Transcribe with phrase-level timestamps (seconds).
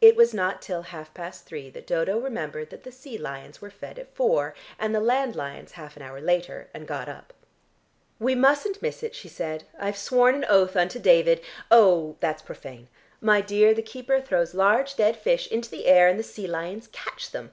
[0.00, 3.70] It was not till half past three that Dodo remembered that the sea lions were
[3.70, 7.32] fed at four, and the land lions half an hour later, and got up.
[8.18, 9.62] "We mustn't miss it," she said.
[9.78, 11.40] "I've sworn an oath unto David
[11.70, 12.88] oh, that's profane.
[13.20, 16.88] My dear, the keeper throws large dead fish into the air and the sea lions
[16.88, 17.52] catch them.